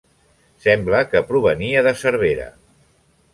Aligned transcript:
Sembla 0.63 1.01
que 1.11 1.21
provenia 1.33 1.85
de 1.89 1.93
Cervera. 2.05 2.49